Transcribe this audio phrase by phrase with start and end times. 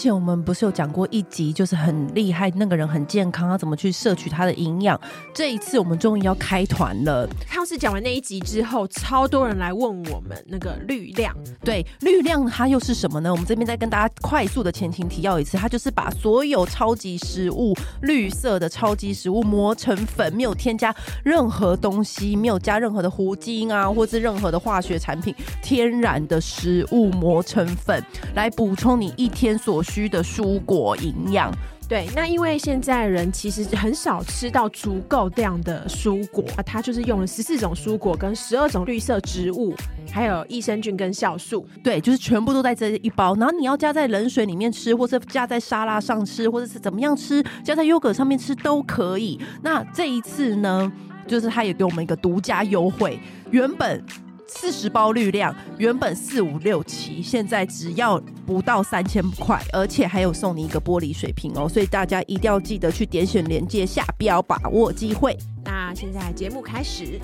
[0.00, 4.98] 前我们不是有讲过一集，就是很厉害，那个人很健康，他怎么去摄取他的营养？
[5.34, 7.28] 这一次我们终于要开团了。
[7.46, 13.30] 上次讲完那一集之后，超多人来问我们那个绿量，对，绿量它又是什么呢？
[13.30, 28.02] 我们这边再跟大家快速的前情提要一次，它就是把所有超级食物，绿色的超级食物磨成粉，没有添加任何东西，没有加任何的糊精啊，或是任何的化学产品，天然的食物磨成粉，
[28.34, 31.52] 来补充你一天所需的蔬果营养，
[31.88, 39.74] 对，那因为现在人其实很少吃到足够量的蔬果，它就是用了十四种蔬果跟十二种绿色植物，
[40.12, 43.34] 还有益生菌跟酵素，对，就是全部都在这一包。
[43.36, 49.38] 然后你要加在冷水里面吃，或是加在沙拉上吃，或者是怎么样吃，加在优格上面吃都可以。
[49.62, 50.92] 那这一次呢，
[51.26, 53.18] 就是他也给我们一个独家优惠，
[53.50, 54.04] 原本。
[54.52, 65.38] 四十包滤量，原本四五六七，现在只要不到三千块，而且还有送你一个玻璃水瓶哦，所以大家一定要记得去点选链接下标，把握机会。
[65.64, 67.20] 那现在节目开始，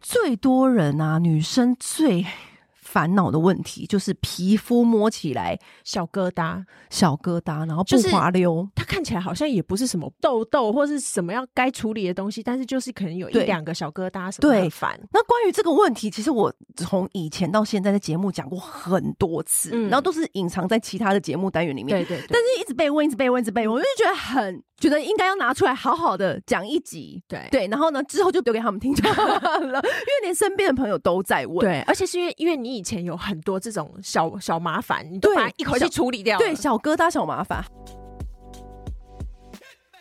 [0.00, 2.24] 最多人啊，女生最。
[2.94, 8.68] 烦恼的问题就是皮肤摸起来小疙瘩，小疙瘩，然后不滑溜。
[8.72, 14.96] 它看起来好像也不是什么痘痘或是什么样该处理的东西，但是就是可能有一两个小疙瘩什么的，很烦。
[15.12, 21.98] 那关于这个问题，其实我从以前到现在在节目讲过很多次，嗯，然后都是隐藏在其他的节目单元里面。
[21.98, 27.20] 对对对，但是一直被问，一直被问，一直被问，我就觉得很觉得应该要拿出来好好的讲一集。
[27.26, 31.58] 对对，然后呢，之后就丢给他们听就好了，因为连身边的朋友都在问。
[31.58, 36.38] 对，而且是因为因为你以前有很多这种小小麻烦，你都把一口气处理掉。
[36.38, 37.64] 对，小疙瘩、小麻烦。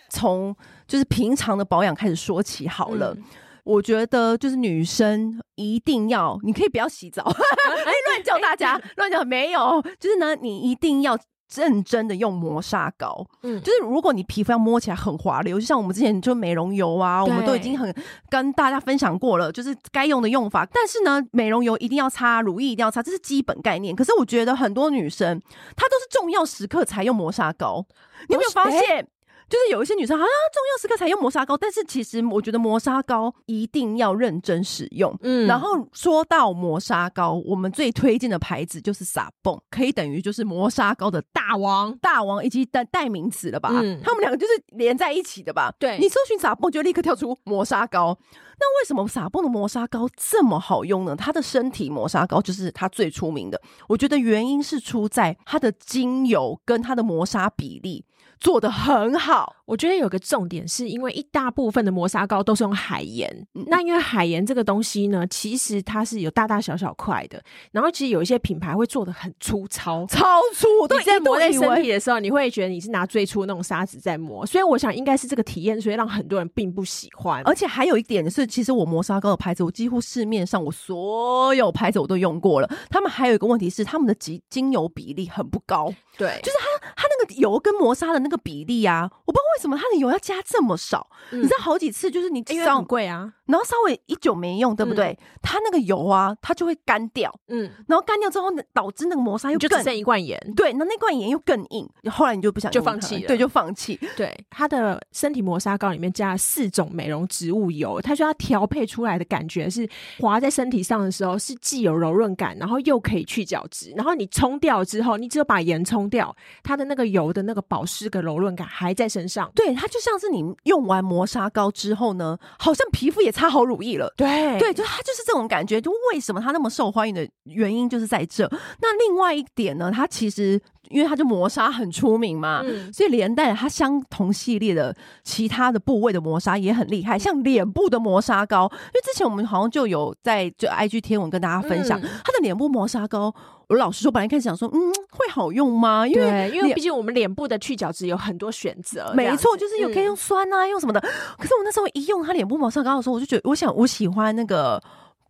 [0.10, 0.56] 从
[0.86, 3.14] 就是平常的保养开始说起好了。
[3.16, 3.24] 嗯、
[3.64, 11.18] 我觉得就是女生一定要，你可以不要洗澡， 哎，乱叫大家 乱叫没有，就是呢，你一定要。
[11.54, 17.94] 认真的用磨砂膏，嗯，就是如果你皮肤要摸起来很滑溜，就像我们之前就美容油啊，我们都已经很
[18.30, 20.66] 跟大家分享过了，就是该用的用法。
[20.72, 23.96] 但是呢，美容油一定要擦，乳液一定要擦，这是基本概念。
[23.96, 25.40] 可是我觉得很多女生
[25.76, 27.86] 她都是重要时刻才用磨砂膏，
[28.28, 29.08] 你有没有发现？
[29.54, 35.16] 就是有一些女生好像重要时刻才用磨砂膏，但是其实我觉得磨砂膏一定要认真使用。
[35.22, 43.70] 嗯，然后说到磨砂膏，我们最推荐的牌子就是撒蹦，可以等于就是磨砂膏的大王、大王以及代代名词了吧？
[43.74, 45.72] 嗯，他们两个就是连在一起的吧？
[45.78, 48.18] 对，你搜寻撒蹦就立刻跳出磨砂膏。
[48.60, 51.16] 那为什么撒蹦的磨砂膏这么好用呢？
[51.16, 53.62] 它的身体磨砂膏就是它最出名的。
[53.88, 58.04] 我觉得原因是出在它的精油跟它的磨砂比例。
[58.44, 70.68] 做的很好，我觉得有个重点是因为一大部分的磨砂膏都是用海盐，嗯、那因为海盐这个东西呢，其实它是有大大小小块的，然后其实有一些品牌会做的很粗糙，超粗。
[70.90, 77.42] 对，在磨在身体的时候，你会觉得你是拿最粗的那种砂纸在磨，所以我想应该是这个体验，所以让很多人并不喜欢。
[77.46, 85.94] 而且还有一点是，其实我磨砂膏的牌子，我几乎市面上我所有牌子我都用过了，他们还有一个问题是，他们的精精油比例很不高。
[86.18, 91.08] 对，就是它它那个油跟磨砂的那个比例啊，我不知道为什么它的油要加这么少。
[91.32, 95.18] 嗯、你知道好几次就是你因为很贵啊，然后稍微一久没用，对不对？
[95.22, 97.34] 嗯、它那个油啊，它就会干掉。
[97.48, 100.40] 嗯，然后干掉之后导致那个磨砂又更就只剩一罐盐。
[100.56, 103.28] 对，那那罐盐又更硬，后来你就不想就放弃了。
[103.28, 104.00] 对，就放弃。
[104.16, 109.90] 对，它的身体磨砂膏里面加了四种美容植物油，它说它调配出来的感觉是
[110.20, 113.92] 滑在身体上的时候是既有柔润感，然后又可以去角质。
[113.96, 116.04] 然后你冲掉之后，你只有把盐冲。
[116.14, 125.80] 掉它的那个油的那个保湿跟柔润感还在身上，对，它就像是你用完磨砂膏之后呢，好像皮肤也擦好乳液了，对对，就它就是这种感觉。
[125.80, 128.50] 就为什么它那么受欢迎的原因就是在这。
[128.82, 130.60] 那另外一点呢，它其实。
[130.90, 138.70] 因为它就磨砂很出名嘛，嗯、所以连带它相同系列的其他的部位的磨砂也很厉害，像脸部的磨砂膏。
[138.72, 143.34] 因为之前我们好像就有在就 IG 贴文跟大家分享，嗯、它的脸部磨砂膏。
[143.68, 144.80] 我老实说，本来开始想说，嗯，
[145.12, 146.06] 会好用吗？
[146.06, 151.00] 因为因为毕竟我们脸部的去角质有很多选择，没错，就是有可以用酸啊，嗯、用什么的。
[151.00, 154.82] 可是我那时候一用它脸部磨砂膏的时候，我就觉得，我想我喜欢那个。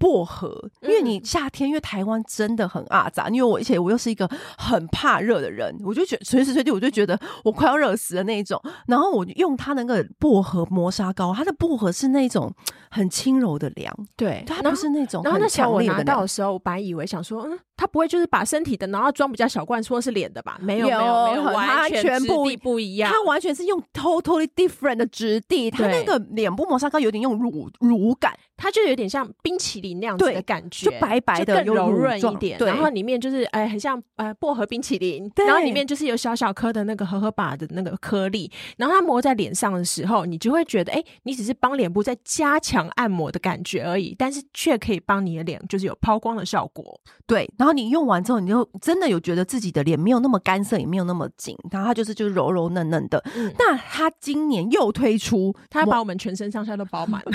[0.04, 8.62] 薄荷，因为你夏天，因为台湾真的很阿杂，因为我而且我又是一个很怕热的人，我就觉得随时随地我就觉得我快要热死的那一种。
[8.86, 12.54] 然后我用它那个薄荷磨砂膏，它的薄荷是那种
[12.92, 15.24] 很轻柔的凉，对，它不是那种。
[15.24, 17.58] 然后那时候我拿到的时候，我本来以为想说，嗯。
[17.83, 20.57] 他不会就是把身体的然后装比较小罐，说是脸的吧？
[20.62, 23.12] 没有，没有，没有，完全质地不一样。
[23.12, 32.57] 他完全是用 totally different 的质地，他那个脸部磨砂膏有点用乳乳感，它就有点像冰淇淋那样子的感觉，就白白的，更柔润一点。
[32.59, 46.97] 然后里面就是哎，很像呃薄荷冰淇淋，然后里面就是有小小颗的那个荷荷巴的那个颗粒，然后它磨在脸上的时候，你就会觉得哎，你只是帮脸部在加强按摩的感觉而已，但是却可以帮你的脸就是有抛光的效果。
[47.25, 53.24] 对，然后你用完之后，你就真的有觉得自己的脸没有那么干涩，也没有那么紧，然后它就是就是柔柔嫩嫩的。
[53.36, 57.31] 嗯、那它今年又推出，它把我们全身上下都包满 了。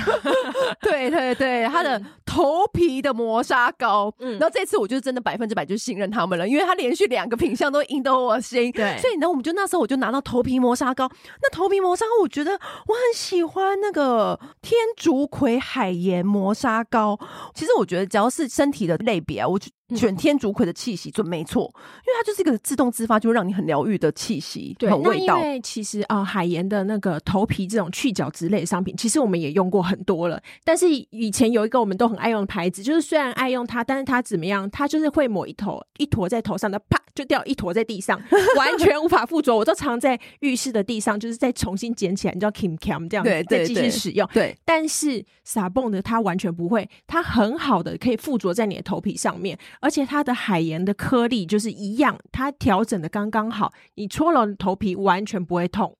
[0.81, 4.12] 对对对，它的头皮的磨砂膏。
[4.20, 8.70] 嗯，然后这次我就真的百分之百就信任他们了，因为它连续两个品相都赢得我心。
[8.73, 11.11] 对，所以呢，我们就那时候我就拿到头皮磨砂膏。
[11.43, 17.19] 那头皮磨砂膏，我觉得我很喜欢那个天竺葵海盐磨砂膏。
[17.55, 19.69] 其实我觉得只要是身体的类别啊，我就。
[19.96, 25.38] 选天竺葵的气息准没错，因为它就是一个自动自发，就会让你很疗愈的气息，对，很味道。
[25.38, 30.40] 因为其实啊、呃，海盐的那个头皮这种去角质类的商品，其实我们也用过很多了。
[30.64, 34.69] 但是以前有一个我们都很爱用的牌子，就是虽然爱用它，但是它怎么样？
[34.70, 38.20] 它就是会抹一头一坨在头上的，啪就掉一坨在地上，
[38.56, 39.56] 完全无法附着。
[39.56, 44.29] 我都常在浴室的地上，就是再重新捡起来，你知道 Kim Kim 这样子再继续使用。
[44.32, 49.58] 对，但是 Sabon 的它完全不会，它很好的可以附着在你的头皮上面。
[49.80, 55.96] 而且它的海盐的颗粒就是一样，它调整的刚刚好，你搓了头皮完全不会痛。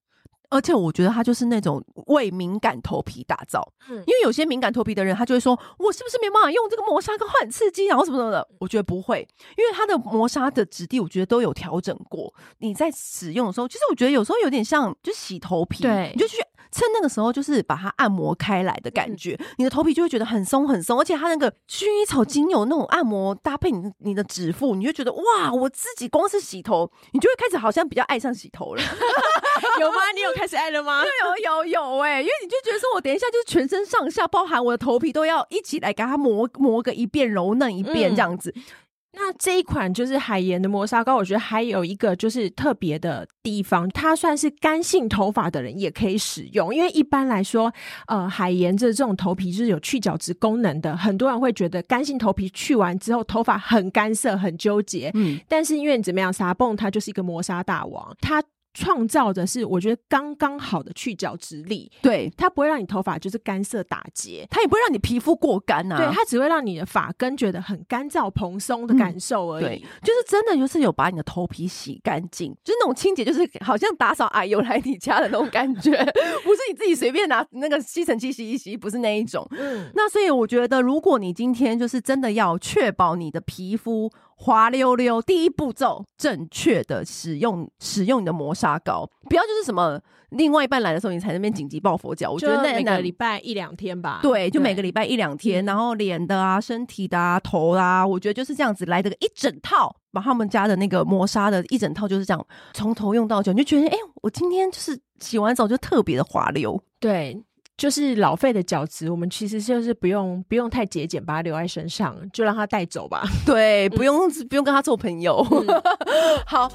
[0.51, 8.49] 而且我觉得它就是那种为敏感头皮打造，嗯，因为有些敏感头皮的人，他就会说，我是不是没办法用这个磨砂膏很刺激，然后什么什么的？
[8.59, 9.19] 我觉得不会，
[9.55, 12.33] 因为它的磨砂的质地，我觉得都有调整过。
[12.57, 16.37] 你在使用的时候，其实我觉得有时候有点像就洗头皮，对，你就去。
[16.71, 28.81] 趁那个时候，就是把它按摩开来的感觉，嗯、你的头皮就会觉得很松很松，而且它那个薰衣草精油那种按摩搭配你你的指腹，你就觉得哇，我自己光是洗头，你就会开始好像比较爱上洗头了，
[29.79, 29.97] 有吗？
[30.13, 31.03] 你有开始爱了吗？
[31.43, 38.53] 有有有哎、欸，因为你就觉得说我等一下就是全身上下，包含我的头皮都要一起来给它磨磨个一遍，揉嫩一遍这样子。
[38.55, 38.63] 嗯
[39.11, 47.73] 那这一款就是海盐的磨砂膏，我觉得还有一个就是特别的地方，它算是干性头发的人也可以使用，因为一般来说，
[48.07, 55.09] 呃，海盐这这种头皮就是有去角质功能的，很多人会觉得干性头皮去完之后头发很干涩、很纠结。
[55.15, 58.43] 嗯，但是因为你怎么样，Sabon 它就是一个磨砂大王，它。
[58.79, 75.91] 创造的是我觉得刚刚好的去角质力，对，它不会让你头发就是干涩打结，它也不会让你皮肤过干啊，对，它只会让你的发根觉得很干燥蓬松的感受而已，嗯、对，就是真的就是有把你的头皮洗干净，就是那种清洁，就是好像打扫阿姨来你家的那种感觉，
[76.45, 84.09] 不是你自己随便拿那个吸尘器洗一洗，不是那一种，嗯，那所以我觉得如果你今天就是真的要确保你的皮肤。
[84.41, 89.99] 滑溜溜，第一步骤，正确的使用使用你的磨砂膏，不要就是什么
[90.29, 92.31] 另外一半来的时候你才那边紧急抱佛脚。
[92.31, 107.43] 我觉得那每个礼拜一两天吧，对，就每个礼拜一两天，然后脸的啊、身体的啊、头啊，我觉得就是这样子来的一整套，把他们家的那个磨砂的一整套就是这样，从头用到脚，你就觉得哎、欸，我今天就是洗完澡就特别的滑溜，对。
[107.79, 113.23] 就是老废的角质，我们其实就是不用不用太节俭，把它留在身上，就让它带走吧。
[113.47, 115.41] 对，不用、嗯、不用跟他做朋友。
[115.49, 115.81] 嗯、
[116.45, 116.69] 好，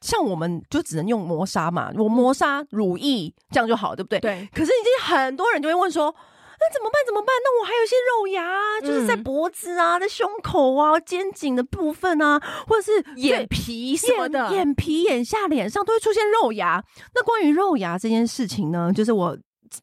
[0.00, 4.18] 像我们就只能用磨砂嘛，我磨砂乳液这样就好，对不对？
[4.18, 4.48] 对。
[4.54, 6.14] 可是已经很多人就会问说。
[6.62, 7.00] 那怎么办？
[7.06, 7.28] 怎么办？
[7.42, 16.84] 那我还有一些肉芽，就是在脖子啊、嗯、在胸口啊、肩颈的部分啊，或者是眼皮什么的，眼，眼皮、眼下、脸上都会出现肉芽。
[17.14, 19.36] 那关于肉芽这件事情呢，就是我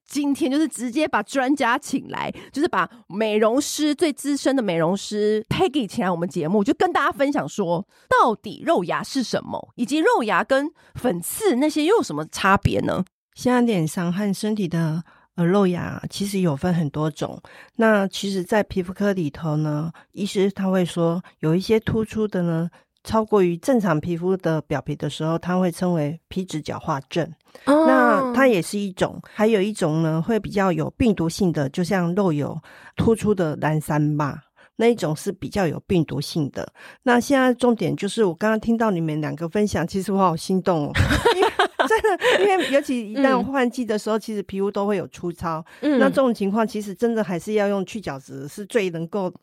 [0.05, 13.03] 今天就是直接把专家请来，就是把美容师最资深的美容师 Peggy 请来我们节目，就跟大家分享说，到底肉芽是什么，以及肉芽跟粉刺那些又有什么差别呢？
[13.34, 15.03] 现在脸上和身体的。
[15.38, 17.39] 呃，肉芽其实有分很多种。
[17.75, 22.67] 那其实，在皮肤科里头呢，医师他会说，有一些突出的呢，
[23.03, 27.24] 超过于正常皮肤的表皮的时候，他会称为皮脂角化症。
[27.65, 29.22] 哦、那它也是一种。
[29.32, 32.60] 还有一种呢，会比较有病毒性的，就像肉有
[32.96, 34.41] 突出的蓝山疤，
[34.75, 36.67] 那一种是比较有病毒性的。
[37.03, 40.91] 那现在重点就是，我刚刚听到你们两个分享，其实我好心动哦。
[41.89, 45.63] 真的，因为尤其一旦换季的时候，嗯、其实皮肤都会有粗糙。
[45.82, 49.34] 嗯，那这种情况其实真的还是要用去角质，是最能够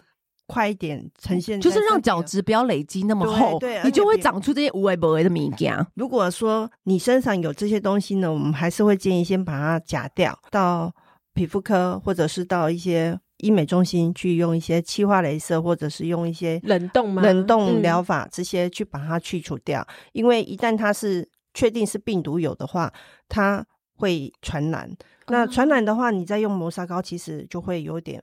[0.47, 5.85] 快一点呈现，就是让角质不要累积那么厚，你就会长出这些无微不微的米浆。
[5.95, 10.93] 如果说你身上有这些东西呢，我们还是会建议先把它夹掉，到
[11.33, 13.19] 皮肤科或者是到一些。
[13.39, 17.21] 医美中心去用一些气化镭射，或者是用一些冷冻吗？
[17.21, 19.83] 冷冻疗法这些去把它去除掉。
[19.83, 22.93] 嗯、因为一旦它是确定是病毒有的话，
[23.29, 23.65] 它
[23.97, 24.91] 会传染。
[25.29, 28.23] 那传染的话，你再用磨砂膏，其实就会有点。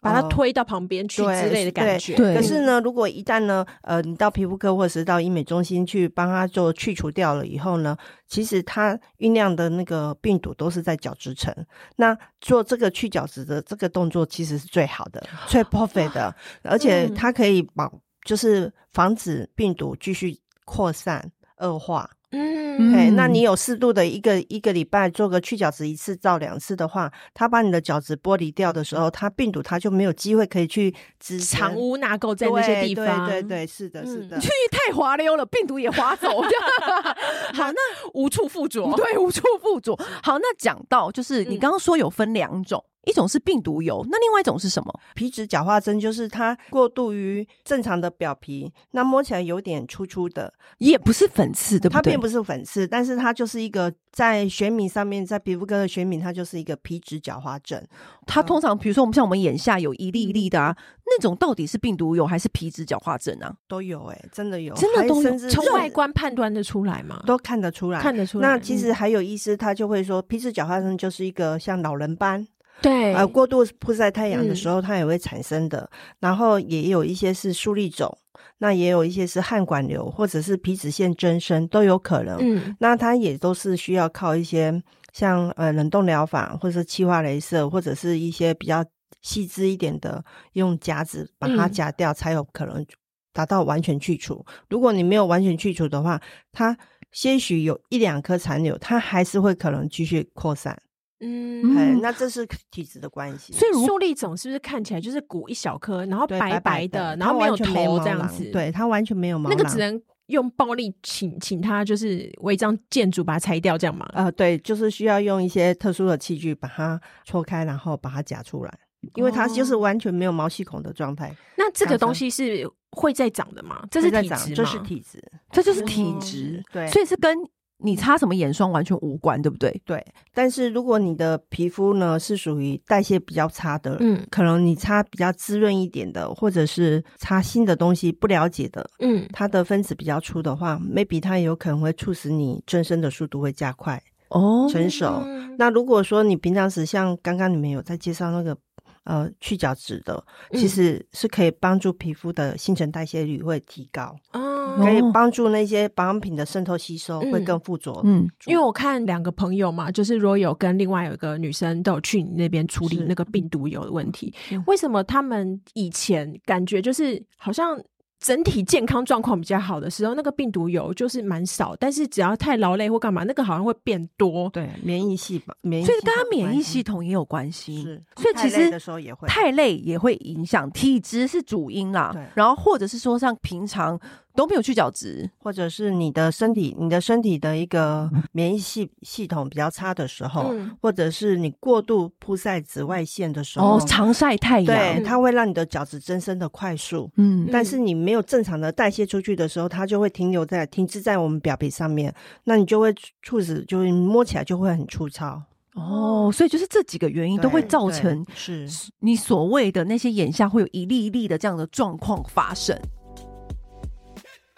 [0.00, 2.16] 把它推到旁边去之类的感觉。
[2.16, 11.54] 对，可是呢，如果一旦呢，呃，你到皮肤科或者是到医美中心去帮他做去除掉了以后呢，其实它酝酿的那个病毒都是在角质层。
[11.94, 17.88] 那做这个去角质的这个动作其实是最好的，最 perfect 的，而且它可以保，
[18.24, 22.10] 就是防止病毒继续扩散恶化。
[22.32, 33.28] 嗯，嘿，那你有适度的一个一个礼拜做个去角质一次到两次的话，它把你的角质剥离掉的时候，它病毒它就没有机会可以去藏污纳垢在那些地方。
[33.28, 34.40] 对对对，是的，是的。
[34.40, 36.28] 区域太滑溜了，病毒也滑走。
[37.52, 38.90] 好，那无处附着。
[38.96, 39.94] 对，无处附着。
[40.22, 42.82] 好，那讲到就是你刚刚说有分两种。
[43.04, 45.00] 一种是病毒疣，那另外一种是什么？
[45.14, 51.94] 皮脂角化症就是它过度于正常的表皮，那摸起来有点粗粗的，也不是粉刺，对不对？
[51.94, 57.82] 它并不是粉刺，但是它就是一个在学名上面，在皮肤科的学名，它就是一个皮脂角化症。
[58.26, 63.52] 它通常，比如说我们像我们眼下有一粒一粒的啊，那种到底是病毒疣还是皮脂角化症啊？
[63.66, 65.48] 都有哎、欸，真的有，真的都有。
[65.48, 67.20] 从外观判断得出来吗？
[67.26, 68.48] 都看得出来，看得出来。
[68.48, 72.46] 那其实还有医师他就会说，皮脂角化症就是一个像老人斑。
[72.82, 75.88] 对，呃，过度曝晒太阳的时候，它也会产生的。
[75.92, 78.18] 嗯、然后也有一些是粟粒肿，
[78.58, 82.36] 那也有一些是汗管瘤，或者是皮脂腺增生都有可能。
[82.40, 88.84] 嗯，那它也都是需要靠一些像呃冷冻疗法，或者是气化镭射，或者是一些比较
[89.20, 90.24] 细致一点的，
[90.54, 92.84] 用夹子把它夹掉，才有可能
[93.32, 94.44] 达到完全去除。
[94.48, 96.20] 嗯、如果你没有完全去除的话，
[96.50, 96.76] 它
[97.12, 100.76] 些许有一两颗残留，它还是会可能继续扩散。
[101.24, 103.52] 嗯，那这是体质的关系。
[103.52, 108.44] 所以树立种是不是看起来就是鼓一小颗，然后白白的，白白的然后没有头这样子？
[108.50, 109.48] 对，它完全没有毛。
[109.48, 114.04] 那个只能用暴力请请他就是违章建筑把它拆掉，这样吗？
[114.12, 118.78] 呃，对，就是需要用一些特殊的器具把它戳开，然后把它夹出来，
[119.14, 121.32] 因为它就是完全没有毛细孔的状态。
[121.56, 123.86] 那这个东西是会再长的吗？
[123.90, 126.62] 这是体质，这是体质，这就是体质。
[126.72, 127.38] 对，所以是跟。
[127.82, 129.82] 你擦什么眼霜完全无关，对不对？
[129.84, 130.04] 对。
[130.32, 145.22] 但是如果你的皮肤呢是属于代谢比较差的，嗯，可能你擦比较滋润一点的，或者是擦新的东西不了解的，嗯，它的分子比较粗的话，maybe 它有可能会促使你增生的速度会加快哦，成熟。
[145.26, 148.56] 嗯、那如果说你平常时像刚刚你们有在介绍那个
[149.04, 154.16] 呃去角质的，其实是可以帮助皮肤的新陈代谢率会提高。
[154.32, 158.00] 嗯可以帮助那些保养品的渗透吸收会更附着。
[158.04, 164.32] 嗯，因为我看两个朋友嘛，就是 Royal 跟另外有一个女生都有去你那边处理那个病毒油的问题。
[164.66, 167.76] 为什么他们以前感觉就是好像？
[168.22, 174.48] 整体健康状况比较好的时候，那个病毒有就是蛮少，但是只要太劳累或干嘛，那个好像会变多。
[174.50, 177.82] 对，免疫细胞，免疫所以跟他免疫系统也有关系。
[177.82, 182.10] 是，所以其实太累的时候也会，太累也会影响体质是主因啦。
[182.12, 184.00] 对，然后或者是说像平常。
[184.34, 205.42] 都没有去角质，或者是你的身体，你的身体的一个免疫系系统比较差的时候，嗯、或者是你过度曝晒紫外线的时候，哦，常晒太阳，对，它会让你的角质增生的快速，嗯，但是你没有正常的代谢出去的时候，它就会停留在停滞在我们表皮上面，那你就会促使，就是摸起来就会很粗糙。
[205.74, 208.68] 哦，所以就是这几个原因都会造成，是。
[208.98, 212.78] 你所谓的那些眼下会有一粒一粒的这样的状况发生。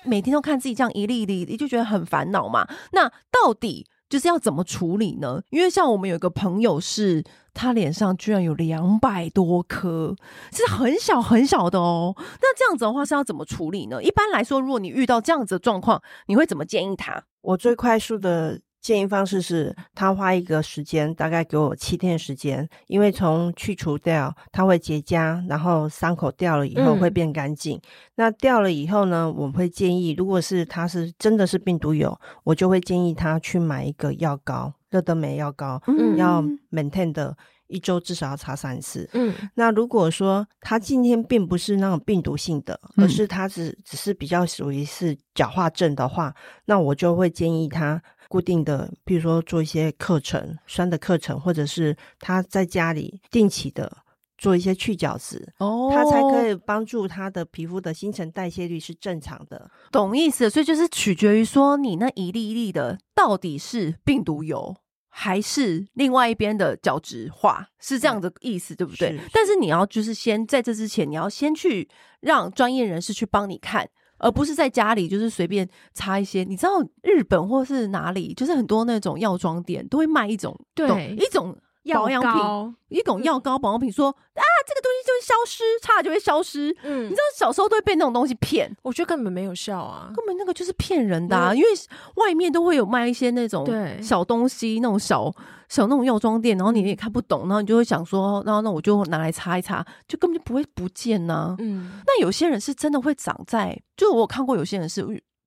[0.05, 2.69] 每天都看自己这样一粒一粒，你就觉得很烦恼嘛。
[2.93, 5.43] 那到底就是要怎么处理呢？
[5.51, 10.15] 因为像我们有一个朋友是，是他脸上居然有两百多颗，
[10.53, 12.15] 是很小很小的哦。
[12.41, 14.03] 那这样子的话是要怎么处理呢？
[14.03, 17.25] 一般来说，如果你遇到这样子的状况，你会怎么建议他？
[17.41, 18.61] 我最快速的。
[18.85, 27.79] 建议方式是，他花一个时间，大概给我七天时间，因为从去除掉，它会结痂，然后伤口掉了以后会变干净。
[27.79, 27.81] 嗯、
[28.17, 32.15] 那掉了以后呢，我会建议，如果是他是真的是病毒疣，
[32.45, 37.35] 我就会建议他去买一个药膏，乐德美药膏，嗯、要 maintain 的
[37.69, 39.09] 一周至少要擦三次。
[39.15, 46.35] 嗯，那如果说他今天并不是那种病毒性的，而是他只只是比较属于是角化症的话，
[46.67, 48.03] 那我就会建议他。
[48.35, 53.99] 固定的，比如说做一些课程，酸的课程，或者是他在家里定期的
[54.37, 60.51] 做一些去角质，哦，他才可以帮助他的皮肤的新陈代谢率是正常的，懂意思？
[60.51, 64.75] 所以就是取决于说你那一粒一粒的到底是病毒疣
[65.09, 69.17] 还是另外一边的角质化，是这样的意思，对不对？
[69.33, 71.89] 但是你要就是先在这之前，你要先去
[72.19, 73.89] 让专业人士去帮你看，
[74.25, 76.43] 而不是在家里就是随便擦一些。
[76.45, 81.55] 你知道日本或是哪里，就是很多那种药妆店都会卖一种对一种。
[81.93, 86.75] 保养品，一种药膏保养品说，说、嗯、啊，这个东西就会消失，擦了就会消失。
[86.83, 91.69] 嗯，你知道小时候都会被那种东西骗，我觉得根本没有效啊，根本那个就是骗人的啊，嗯、因为
[92.17, 93.67] 外面都会有卖一些那种
[94.03, 95.31] 小东西，那种小
[95.69, 101.57] 小那种药妆店，然后你也看不懂，然后你就会想说，然后那我就拿来擦一擦，就根本就不会不见呢、啊。
[101.59, 105.05] 嗯，那有些人是真的会长在，就我有看过有些人是。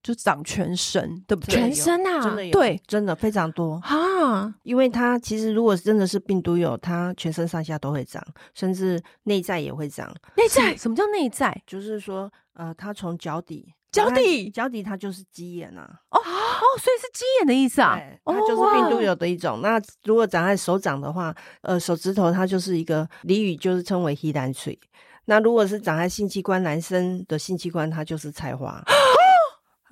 [0.08, 1.56] 就长全身，对不对？
[1.56, 4.56] 全身啊，真的有，对，真的非常多啊！
[4.64, 10.10] 因为它其实如果真的是病毒有，它全身上下都会长，甚至内在也会长。
[10.38, 10.74] 内在？
[10.78, 11.62] 什么叫内在？
[11.68, 16.00] 就是说，呃，它从脚底，脚底，脚底它就是鸡眼啊！
[16.12, 18.00] 哦哦，所以是鸡眼的意思啊？
[18.24, 19.60] 它就是病毒有的一种。
[19.62, 24.80] 那如果长在手掌的话，呃，手指头它就是一个俚语，就是称为鱼篮水。
[25.26, 28.82] 那如果是长在性器官，男生的性器官，它就是菜花。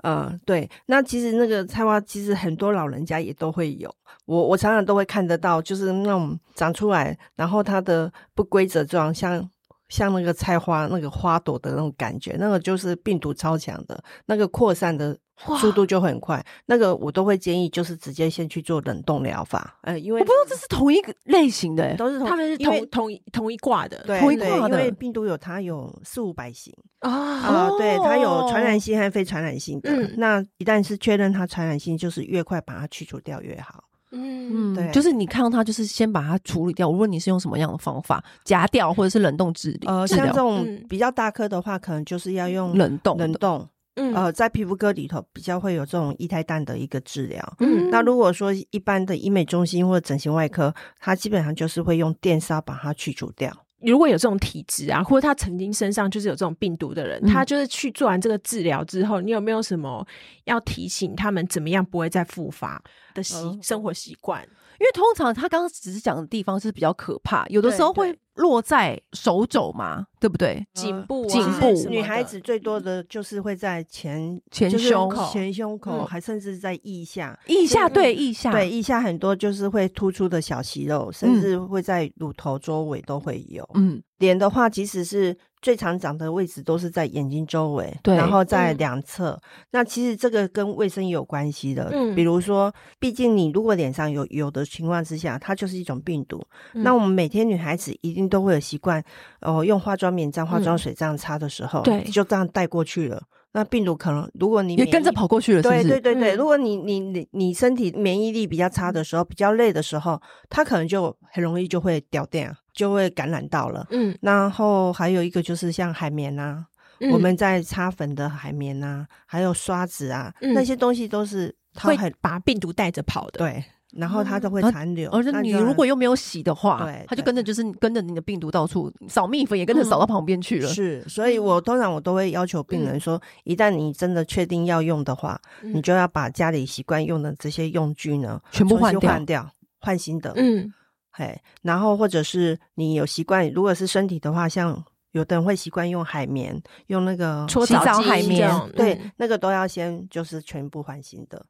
[0.04, 3.94] 嗯，对，那其实那个菜花，其实很多老人家也都会有，
[4.26, 9.50] 我我常常都会看得到，就是那种长出来，然后它的不规则状，像
[9.90, 15.18] 像那个菜花那个花朵的那种感觉，那个就是病毒超强的，那个扩散的。
[15.60, 19.78] 速度就很快，那个我都会建议，就是直接先去做冷冻疗法。
[19.82, 24.80] 呃，因为我不知道这是同一个类型的、欸，都是同他们是同同一同一挂的，对同一挂的。
[24.80, 29.90] 因为病毒有它有四五百型啊啊，对，它有传染性和非传染性的。
[29.92, 33.84] 嗯、那一旦是确认它传染性，就是越快把它去除掉越好。
[34.18, 36.88] 嗯，对，就是你看到它，就是先把它处理掉。
[36.88, 39.88] 无论你是用什么样的方法夹掉，或者是冷冻治理。
[39.88, 43.68] 呃，像这种比较大颗的话，可能就是要用冷冻冷冻。
[43.96, 47.56] 嗯，呃，在皮肤科里头比较会有这种液态氮的一个治疗。
[47.60, 53.52] 嗯，那如果说一般的医美中心或者整形外科，它基本上就是会用电烧把它去除掉。
[53.86, 60.06] 如果有这种体质啊，或者他曾经身上就是有这种病毒的人，嗯、他就是去做完这个治疗之后，你有没有什么
[60.46, 62.82] 要提醒他们怎么样不会再复发
[63.14, 64.48] 的习、呃、生活习惯？
[64.80, 70.66] 因为通常他刚刚只是讲的地方是比较可怕，有的时候会落在手肘嘛，对不对？
[70.74, 77.38] 颈部、颈部，女孩子最多的就是会在前前胸口、前胸口，还甚至在腋下。
[77.48, 83.68] 腋下对腋下，对腋下很多就是会突出的小息肉，甚至会在乳头周围都会有。
[83.76, 85.38] 嗯，脸的话，即使是。
[85.66, 89.32] 最常长的位置都是在眼睛周围，对，然后在两侧。
[89.32, 96.40] 嗯、那其实这个跟卫生也有关系的，嗯，比如说，毕竟你如果脸上有有的情况之下，它就是一种病毒。
[96.76, 99.02] 嗯、那我们每天女孩子一定都会有习惯，
[99.42, 103.24] 哦、呃，用化妆棉蘸化妆水这样擦的时候，对、嗯，就这样带过去了。
[103.56, 106.36] 那病毒可能，如果你也跟着跑过去了是不是，对对对对。
[106.36, 112.56] 嗯、如果你你你你身体免疫力比较差的时候，比较累的时候，它可能就很容易就会掉电啊。
[112.76, 116.66] 就会感染到了，嗯，然后还有一个就是像海绵啊，
[117.00, 123.64] 嗯、我们在擦粉的海绵啊，还有刷子啊，嗯、那些东西都是它会把病毒带着跑的，对，
[123.96, 125.10] 然后它都会残留。
[125.10, 130.70] 而且你如果又没有洗的话，对，它就跟着就是跟着你的病毒到处扫蜜粉，也跟着扫到旁边去了。
[130.70, 140.72] 嗯、是，所以我通常我都会要求病人说，嗯、一旦你真的确定要用的话，嗯、你就要把家里习惯用的这些用具呢，全部换掉，换掉，换新的，嗯。
[141.18, 151.46] 嘿，然后或者是你有习惯，如果是身体的话，像有的人会习惯用海绵，用那个搓澡海绵，对，嗯、那个都要先就是全部换新的。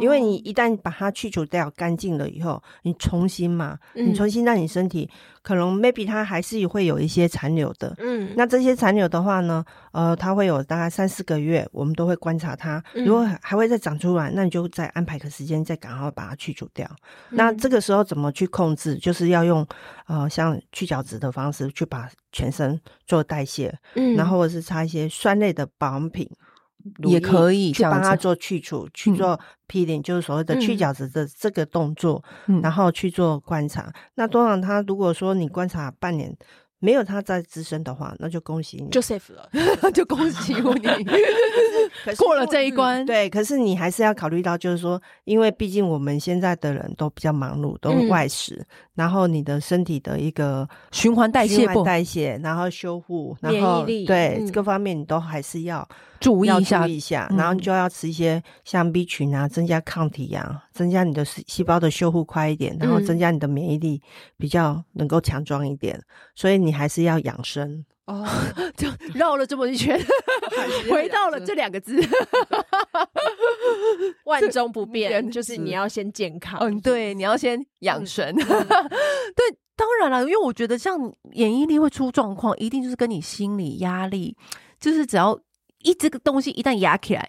[0.00, 5.08] 因为你一旦把它去除掉干净了以后，你重新嘛，嗯、你重新让你身体
[5.40, 16.84] 可能 maybe 它还是会有一些残留的，嗯，那这些残留的话呢，呃，它会有大概三四个月，我们都会观察它，如果还会再长出来，那你就再安排个时间，再赶快把它去除掉。
[17.30, 18.96] 嗯、那这个时候怎么去控制？
[18.96, 19.66] 就是要用
[20.06, 26.28] 呃像去角质的方式去把全身做代谢，嗯，然后或者是擦一些酸类的保养品。
[27.04, 33.92] 也可以去帮他做去除，去做 peeling，就是所谓的去角质的这个动作，嗯、然后去做观察。
[34.14, 36.36] 那通常他如果说你观察半年。
[36.80, 39.48] 没有它再滋生的话，那就恭喜你，就 safe 了，
[39.92, 40.60] 就恭喜 你，
[42.16, 43.04] 过了这一关。
[43.04, 55.86] 对，可是你还是要考虑到，就是说，因为毕竟我们现在的人都比较忙碌，都外食，嗯、然后你的身体的一个循环代谢不代谢，然后修复，然后对、嗯、各方面你都还是要
[56.20, 57.28] 注意一下，注意一下。
[57.36, 60.67] 然后你就要吃一些像 B 群啊，增加抗体呀、啊。
[60.78, 64.00] 增加你的细胞的修复快一点，然后增加你的免疫力
[64.36, 65.96] 比较能够强壮一点。
[65.96, 66.04] 嗯、
[66.36, 68.24] 所以你还是要养生哦，
[68.78, 70.00] 就绕了这么一圈，
[70.88, 72.00] 回到了这两个字，
[74.22, 76.60] 万中不变，就是你要先健康。
[76.60, 78.24] 嗯，对，你要先养生。
[78.28, 78.38] 嗯、
[79.34, 84.36] 对，当然了，因为我觉得像免疫力会出状况，一定就是跟你心理压力，
[84.78, 85.36] 就是只要
[85.82, 87.28] 一这个东西一旦压起来。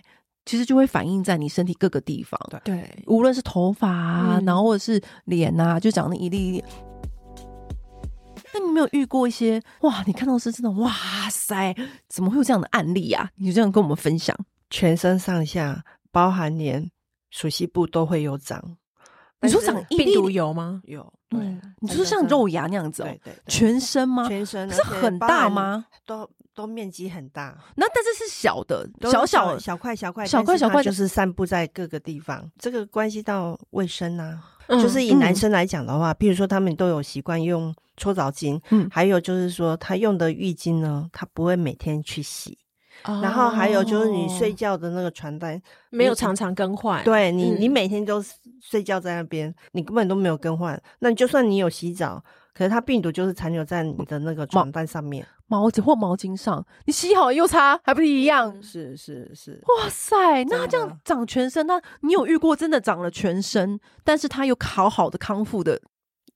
[0.49, 6.63] 其实就会反映在你身体各个地方，对，无论是头发啊，嗯、然后或者是脸啊，就长那一粒一粒。
[8.51, 10.03] 那你没有遇过一些哇？
[10.07, 10.91] 你看到是真的哇
[11.29, 11.75] 塞，
[12.07, 13.29] 怎么会有这样的案例啊？
[13.35, 14.35] 你就这样跟我们分享，
[14.71, 16.89] 全身上下，包含连
[17.29, 18.59] 属膝部都会有长。
[19.41, 20.81] 你说长病毒油吗？
[20.85, 21.39] 有，对。
[21.79, 24.27] 你说像肉芽那样子哦，对对，全身吗？
[24.27, 25.85] 全身是很大吗？
[26.07, 26.27] 都。
[26.59, 32.51] 都面积很大，那但是是小的，小小小块小块小块小块，就是散布在各个地方。
[32.57, 42.57] 这个关系到卫生啊，就是以男生来讲的话，譬如说他们都有习惯用搓澡巾，嗯，还有就是说他用的浴巾呢，他不会每天去洗，
[43.05, 48.21] 然后还有就是你睡觉的那个床单没有常常更换，对你，你每天都
[48.61, 52.21] 睡觉在那边，你根本都没有更换，那就算你有洗澡，
[52.53, 55.25] 可是它病毒就是残留在你的那个床单上面。
[55.47, 58.61] 毛巾或毛巾上，你洗好又擦，还不是一样？
[58.61, 60.43] 是是是，哇塞！
[60.43, 65.81] 那这样长全身，那你有遇过真的长了全身，但是它又好好的康复的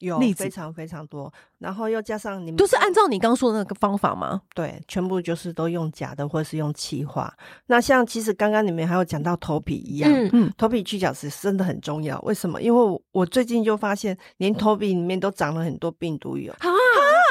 [0.08, 0.44] 有例子？
[0.44, 1.32] 非常非常多。
[1.60, 4.42] 然后又加上你们都是按照你刚刚说的那个方法吗？
[4.54, 7.34] 对，全部就是都用假的，或者是用气化。
[7.68, 12.20] 那像其实刚刚你们还有讲到头皮一样，嗯嗯，头皮去角质真的很重要。
[12.22, 12.62] 为什么？
[12.62, 16.60] 因为我我最近就发现，连头皮里面都长了很多病毒有啊。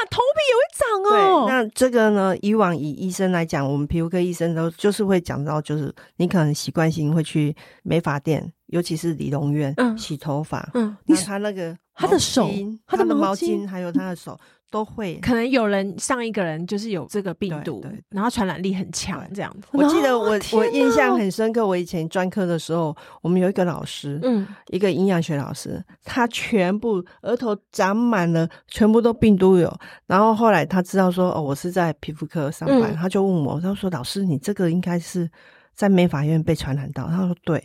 [0.09, 1.45] 头皮也会长哦。
[1.45, 2.35] 对，那这个呢？
[2.41, 10.69] 以往以医生来讲，我们皮肤科医生都就是会讲到，就是你可能习惯性会去美发店，尤其是理容院、嗯、洗头发。
[10.73, 12.49] 嗯，你他那个他的手、
[12.85, 14.39] 他的毛巾，还有他的手。
[14.73, 19.67] 都会，可能有人上一个人就是有这个病毒，然后传染力很强，这样子。
[19.71, 29.71] 我记得我、哦、我印象很深刻，我以前专科的时候，我们有一个老师，嗯，一个营养学老师，他全部额头长满了，全部都病毒有。
[30.07, 35.29] 然后后来他知道说，哦，我是在皮肤科上班，嗯、他就问我，他说：“老师，你这个应该是
[35.75, 37.63] 在美法院被传染到。”他说：“对，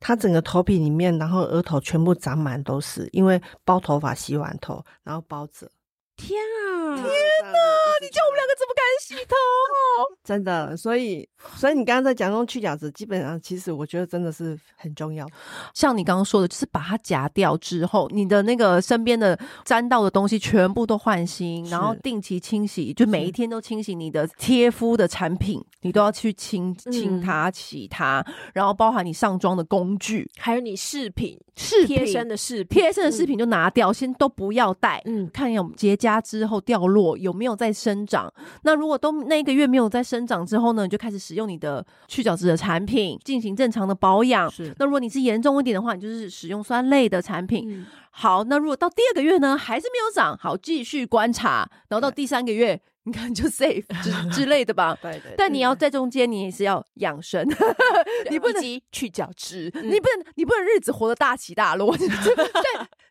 [0.00, 5.70] 他整个头皮里面，然后额头全部长满都是，因为包头发洗完头，然后包着。”
[6.18, 6.96] 天啊！
[6.96, 7.58] 天哪！
[8.02, 9.34] 你叫我们两个怎么敢洗头？
[10.24, 11.26] 真的，所以，
[11.56, 15.24] 所以你刚刚在讲用去角质，基本上其实我觉得真的是很重要。
[15.72, 35.00] 像你刚刚说的，就是把它夹掉之后，你的那个身边的沾到的东西全部都换新，然后定期清洗，就每一天都清洗你的贴肤的产品，你都要去清清它、洗它，然后包含你上妆的工具，还有你饰品、饰贴身的饰品、贴身的饰品就拿掉，先都不要带。
[35.06, 36.07] 嗯，看有结痂。
[36.08, 38.32] 加之后掉落有没有再生长？
[38.62, 44.50] 那如果都那一个月没有再生长之后呢，你就开始使用你的去角质的产品进行正常的保养。
[44.50, 47.64] 是，那如果你是严重一点的话，你就是使用酸类的产品。
[47.70, 47.86] 嗯、
[48.20, 52.80] 好，那如果到第二个月呢，还是没有长好，继续观察，然后到第三个月。
[53.04, 54.94] 你看，就 safe 之之类的吧。
[55.00, 55.34] 对，对对。
[55.38, 57.46] 但你要在中间，你也是要养生，
[58.28, 61.94] 你不能去角质，嗯、你不能，你不能日子活得大起大落。
[61.96, 62.06] 对，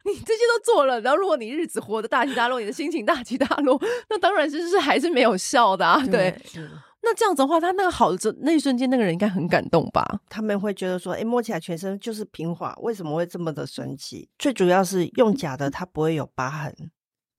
[0.04, 6.00] 你这些都做了，然后如果你日子活得大起大落，你的心情大起大落，那当然就是还是没有效的啊。
[6.06, 6.36] 对。
[6.54, 6.64] 对
[7.04, 10.20] 那这样子的话，他那个好的那一瞬间，那个人应该很感动吧？
[10.28, 14.28] 他们会觉得说，哎、欸，摸起来全身就是平滑，为什么会这么的神奇？
[14.38, 16.74] 最主要是用假的，它不会有疤痕。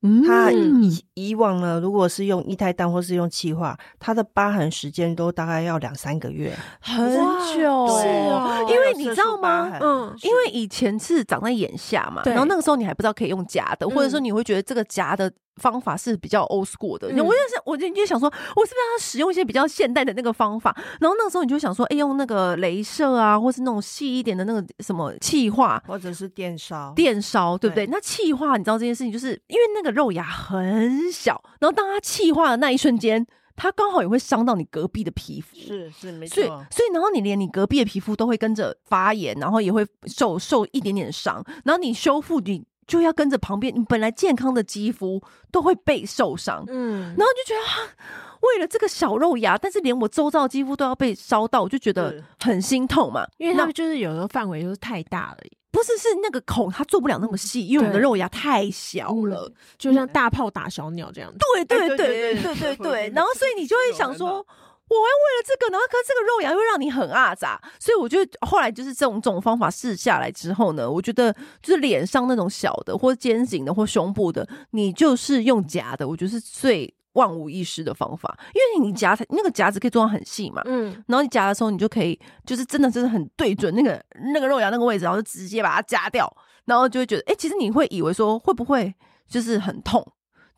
[0.00, 7.12] 嗯它以以往呢，如果是用液态氮或是用气化，它的疤痕时间都大概要两三个月，很
[7.52, 7.88] 久。
[7.88, 9.76] 是哦，因为你知道吗？
[9.80, 15.30] 嗯，因为以前是长在眼下嘛，然后那个时候你还不知道可以用假的，或者说你会觉得这个假的。
[15.58, 20.74] 方法是比较 old school 的，嗯、我就是，我就就想说，我是不是要使用一些比较现代的那个方法？
[21.00, 27.86] 然后那个时候你就想说，哎、欸，用那个镭射啊，或是那种细一点的那个什么气化，或者是电烧，电烧，对不对？
[27.86, 36.34] 对，那气化，你知道这件事情，就是因为那个肉芽很小，然后当它气化的那一瞬间，它刚好也会伤到你隔壁的皮肤，是是没错。
[36.34, 42.64] 所以所以然后你连你隔壁的皮肤都会跟着发炎，然后也会受受一点点伤，然后你修复你。
[42.88, 45.22] 就要跟着旁边，你本来健康的肌肤
[45.53, 47.94] 都会被受伤，嗯，然后就觉得啊，
[48.40, 55.38] 为了这个小肉芽，但是连我周遭的肌肤都要被烧到，我就觉得很心痛嘛，因为他们就是有时候范围就是太大了，
[55.70, 64.44] 不是是那个孔它做不了那么细，因为我们的肉芽太小了，就像大炮打小鸟这样子，对对对对对对对，然后所以你就会想说。
[64.90, 86.33] 我要为了这个，然后可是这个肉芽会让你很阿杂，所以我觉得后来就是这种这种方法试下来之后呢，我觉得就是脸上那种小的或肩颈的或胸部的，你就是用夹的，我觉得是最万无一失的方法，因为你夹那个夹子可以做到很细嘛，嗯，然后你夹的时候，你就可以就是真的真的很对准那个那个肉芽那个位置，然后就直接把它夹掉，
[86.64, 88.94] 然后就会觉得，哎、欸，其实你会以为说会不会
[89.29, 90.07] 就是很痛？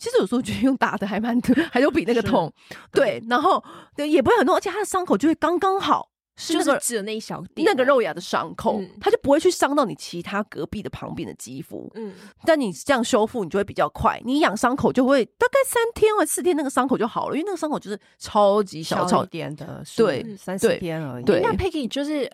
[0.00, 2.50] 其实有时候觉得用打的还蛮疼，还有比那个痛，
[2.90, 3.62] 对，然后
[3.94, 11.92] 对也不会很痛，而且它的伤口就会刚刚好，是那个只有那一小点那个肉芽的伤口，嗯、它就不会去伤到你其他隔壁的旁边的肌肤。
[11.94, 12.14] 嗯，
[12.46, 14.18] 但你这样修复，你就会比较快。
[14.24, 21.24] 你养伤口就会大概三天或四天，那个伤口就好了，因为那个伤口就是超级小，超一点的，对，三四天而已。
[21.24, 22.30] 对，那 Peggy 就是。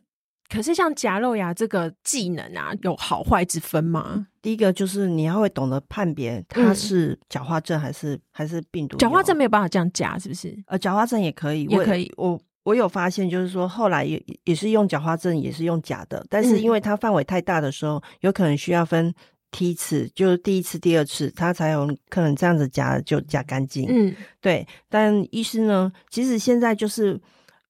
[0.49, 4.27] 可是像夹肉芽这个技能啊，有好坏之分吗？
[4.41, 8.97] 第一个就是你要会懂得判别它是角化症还是、嗯、还是病毒。
[8.97, 10.57] 角化症没有办法这样夹，是不是？
[10.67, 12.13] 呃，角化症也可以，也可以。
[12.17, 19.13] 我我有发现，就是说后来也也是用角化症，也是用假的，但是因为它范围太大的时候，有可能需要分
[19.51, 23.87] 梯次，就是第一次、第二次，它才有可能这样子夹就夹干净。
[23.89, 24.67] 嗯，对。
[24.89, 27.21] 但医师呢，其实现在就是。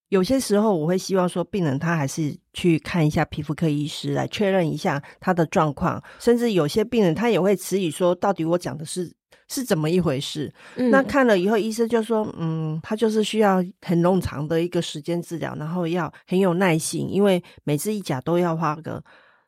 [0.09, 6.03] 有些时候，我会希望说，病人他还是去看一下皮肤科医师来确认一下他的状况。
[6.19, 9.13] 甚至有些病人他也会迟疑说，到底我讲的是
[9.49, 10.53] 是怎么一回事？
[10.77, 19.03] 嗯、那看了以后，医生就说，嗯，他就是需要很冗长的一个时间治疗，然后要很有耐心，因为每次一甲都要花个。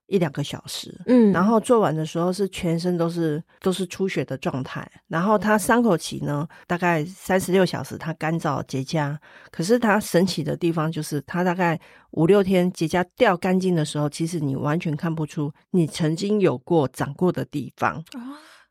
[0.09, 9.17] 一两个小时，嗯，然后做完的时候是全身都是都是出血的状态，然后它伤口期呢大概三十六小时，它干燥结痂。
[9.51, 11.79] 可是它神奇的地方就是，它大概
[12.13, 18.03] 五六天结痂掉干净的时候，其实你完全看不出你曾经有过长过的地方。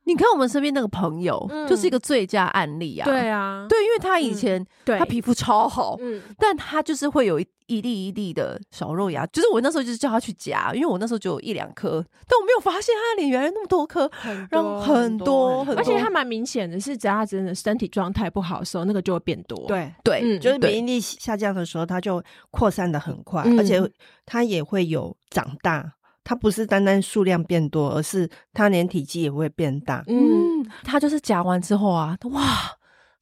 [0.08, 3.04] 你看我们身边那个朋友，嗯、就是一个最佳案例啊！
[3.04, 23.82] 对啊，对，因为他以前、嗯、他皮肤超好，嗯，但他就是会有一一粒一粒的小肉芽，就是我那时候就是叫他去夹，因为我那时候就有一两颗，但我没有发现他的脸原来那么多颗，很多很多，而且他蛮明显的是，只要他真的身体状态不好的时候，那个就会变多，对对，嗯、就是免疫力下降的时候，它就扩散的很快，嗯、而且
[24.26, 25.94] 它也会有长大。
[26.28, 30.04] 它不是单单数量变多，而是它连体积也会变大。
[30.08, 32.44] 嗯，它就是夹完之后啊，哇，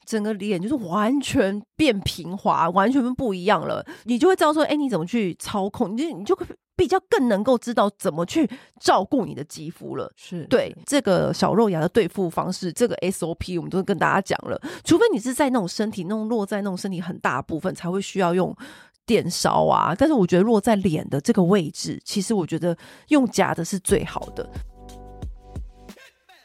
[0.08, 3.86] 整个脸就是完全变平滑，完全不一样了。
[4.06, 5.94] 你就会知道说，哎、欸，你怎么去操控？
[5.94, 6.44] 你就你就会
[6.76, 8.50] 比较更能够知道怎么去
[8.82, 10.12] 照顾你的肌肤了。
[10.16, 14.60] 是对这个小肉芽的对付方式，这个 SOP 我们都跟大家讲了。
[14.84, 18.56] 除非你是在那种身体那种落在那种身体很大部分，才会需要用。
[19.06, 22.76] 电烧啊，但是我觉得落在脸的这个位置，其实我觉得
[23.10, 24.50] 用夹的是最好的。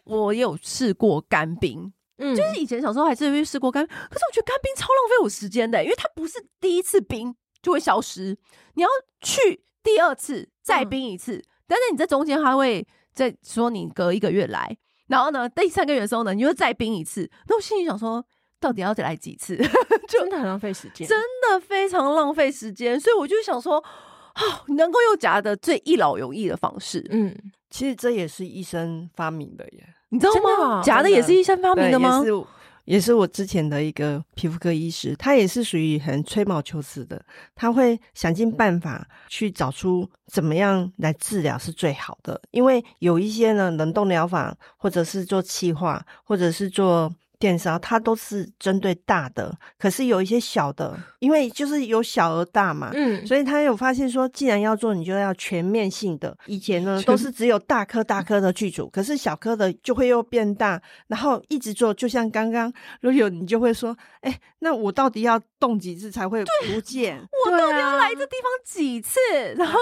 [0.05, 8.37] 我也有试过干冰，嗯，就是以前小时候还是会试过干冰，可是我觉得干冰超浪费我时间的，因为它不是第一次冰就会消失，
[8.75, 8.89] 你要
[9.21, 18.25] 去第二次再冰一次，嗯、但是你在中间还会再说你隔一个月来，然后呢第三个月的时候呢，你又再冰一次，那我心里想说。
[18.61, 19.57] 到底要再来几次？
[20.07, 23.01] 真的很浪费时间，真的非常浪费时间。
[23.01, 24.43] 所以我就想说，哦，
[24.77, 27.35] 能够用夹的最一劳永逸的方式，嗯，
[27.71, 30.83] 其实这也是医生发明的耶，你知道吗？
[30.83, 32.19] 夹的也是医生发明的吗？
[32.19, 32.45] 也是，
[32.87, 42.41] 也是我之前的一个皮肤科医师，他也是属于很吹毛求疵的，他会想尽办法去找出怎么样来治疗是最好的。
[42.51, 47.11] 因为有一些呢，冷冻疗法，或者是做气化，或者是做。
[47.41, 56.37] 电烧它都是针对大的，可是有一些小的，因为就是有小而大嘛，嗯，所以他有发现说，既然要做，你就要全面性的。
[56.45, 67.19] 以前呢都是只有大颗大颗的剧组，可是小颗的就会又变大，然后一直做，就像刚刚如果有你就会说，哎、欸，那我到底要动几次才会不见？
[67.47, 69.19] 我到底要来这地方几次？
[69.57, 69.79] 然后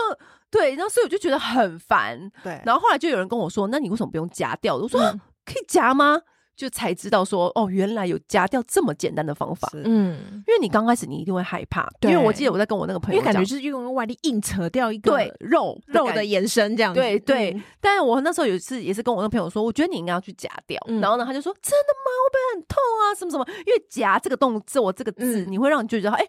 [0.49, 2.31] 对，然后所以我就觉得很烦。
[2.45, 4.77] 对，然后后来就有人跟我说，那你为什么不用夹掉？
[4.77, 6.23] 我说、嗯、可以夹吗？
[6.59, 9.71] 就才知道说哦，原来有夹掉这么简单的方法。
[9.75, 17.01] 嗯，因为你刚开始你一定会害怕，因为我记得我在跟我那个朋友，因为感觉就是用外力硬扯掉一个对肉肉的延伸这样子。
[17.01, 20.77] 对对，但是我那时候有一次也是跟我那个朋友说，我觉得你应该要去夹掉。
[21.01, 22.11] 然后呢，他就说真的吗？
[22.25, 23.15] 会不会很痛啊？
[23.17, 23.47] 什么什么？
[23.65, 26.27] 因为夹这个动作这个字，你会让你觉得哎，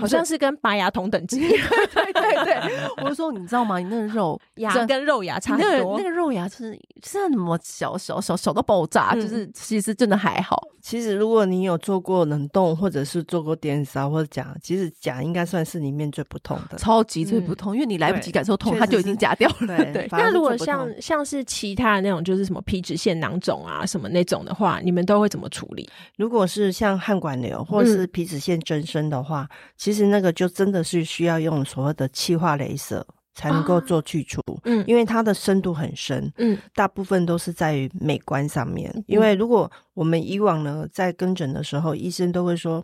[0.00, 1.38] 好像是跟拔牙同等级。
[1.46, 2.60] 对对对，
[3.02, 3.78] 我就说你知道吗？
[3.78, 6.72] 你那个肉牙跟肉牙差很多，那个肉牙是
[7.04, 9.46] 是那么小小小小到爆炸，就是。
[9.66, 10.62] 其实真的还好。
[10.80, 19.66] 其实如果你有做过冷冻，或者是做过电烧或者夹，其实夹应该算是里面最不痛的，超级最不痛，嗯、因为你来不及感受痛，它就已经夹掉了。
[19.66, 25.88] 对，对那如果像像是其他的那种，就是什么皮脂腺囊肿啊什么那种的话，你们都会怎么处理？
[26.16, 33.04] 如果是像汗管瘤或者是皮脂腺增生的话，嗯、其实那个就真的是需要用所谓的气化镭射。
[33.36, 38.90] 才能够做去除，啊，嗯，因为它的深度很深，嗯，大部分都是在于美观上面。
[38.96, 42.82] 嗯，因为如果我们以往呢，在跟诊的时候，医生都会说，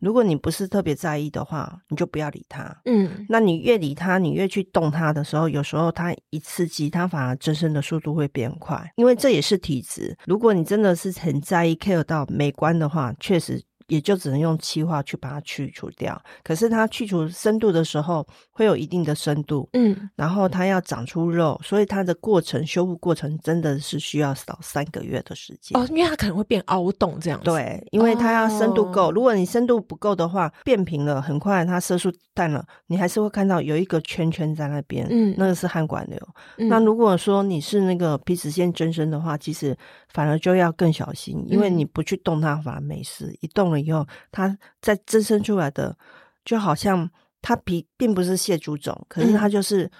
[0.00, 10.18] 如果你不是特别在意的话，你就不要理它，嗯，那你越理它，你越去动它的时候，有时候它一刺激，它反而增生的速度会变快，因为这也是体质。
[10.26, 13.62] 如果你真的是很在意 care 到美观的话，确实。
[13.88, 36.18] 也就只能用气化去把它去除掉，可是它去除深度的时候会有一定的深度，嗯，然后它要长出肉，所以它的过程修复过程真的是需要少三个月的时间哦，因为它可能会变凹洞这样子，对，因为它要深度够，哦、如果你深度不够的话，变平了，很快它色素淡了，你还是会看到有一个圈圈在那边，嗯，那个是汗管瘤。
[36.58, 39.76] 嗯、那如果说你是那个皮脂腺增生的话，其实
[40.08, 43.80] 反而就要更小心，因为你不去动它反而没事，一动了。
[43.80, 45.94] 以后，它再增生出来的，
[46.44, 47.10] 就好像
[47.46, 49.90] 它皮并不是蟹足肿，可是它就是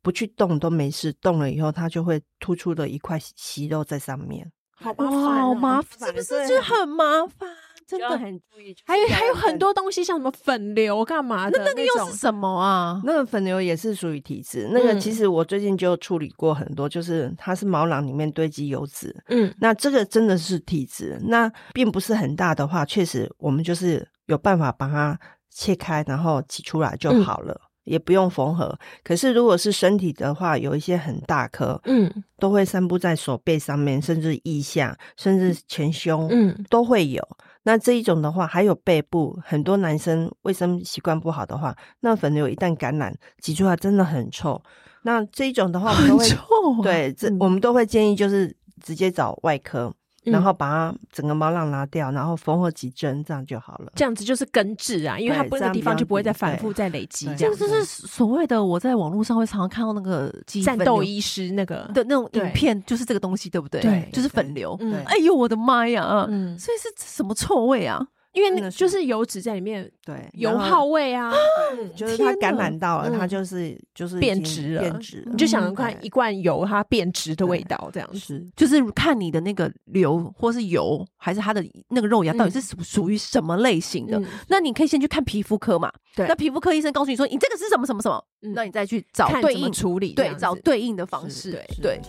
[0.00, 7.46] 不去动都没事，动了以后它就会突出了一块息肉在上面，好麻烦，好麻烦，是不是就很麻烦？
[7.86, 12.98] 真的很注意，还有还有很多东西，像什么粉瘤干嘛的，那个又是什么啊？
[13.04, 14.70] 那个粉瘤也是属于体质。
[14.72, 19.14] 那个其实我最近就处理过很多，就是它是毛囊里面堆积油脂。
[19.28, 21.20] 嗯，那这个真的是体质。
[21.24, 25.20] 那并不是很大的话，确实我们就是有办法把它
[25.54, 28.76] 切开，然后挤出来就好了，也不用缝合。
[29.04, 37.26] 可是如果是身体的话，有一些很大颗，嗯，都会散布在手背上面，甚至腋下，甚至前胸，嗯，都会有。
[37.62, 44.60] 那这一种的话，还有背部，很多男生卫生习惯不好的话，那粉瘤一旦感染，挤出来真的很臭。
[45.02, 49.94] 那这一种的话，我们都会臭啊、对，这我们都会建议就是直接找外科。
[50.24, 53.92] 然后把它整个毛囊拿掉，然后缝合几针，这样就好了。
[53.94, 57.26] 这样子就是根治啊，因为它不那个地方就不会再反复再累积。
[57.36, 60.34] 这样就是所谓的我在网络上会常常看到那个
[60.64, 63.80] 战斗医师那个的那种影片，就是这个东西，对不对？
[63.80, 64.78] 对，就是粉瘤。
[65.06, 66.26] 哎呦，我的妈呀！
[66.28, 68.06] 嗯，所以是什么臭味啊？
[68.34, 71.32] 因为那就是油脂在里面，对，油耗味啊，
[71.96, 75.22] 就是它感染到了，它就是就是变质了，变质。
[75.26, 84.20] 你就想看一罐油它变质的味道，这样子，就是看你的那个瘤或是油，还是它的那个肉芽到底是属属于什么类型的。
[84.48, 88.20] 那你可以先去看皮肤科嘛，对，那皮肤科医生告诉你说你这个是什么什么什么，
[88.52, 92.00] 那你再去找对应处理，对，找对应的方式，对。